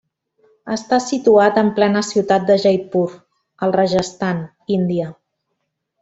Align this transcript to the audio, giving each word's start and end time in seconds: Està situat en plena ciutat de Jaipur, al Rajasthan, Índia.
Està 0.75 0.97
situat 1.07 1.59
en 1.63 1.67
plena 1.81 2.01
ciutat 2.09 2.47
de 2.49 2.55
Jaipur, 2.65 3.03
al 3.67 3.75
Rajasthan, 3.79 4.41
Índia. 4.81 5.11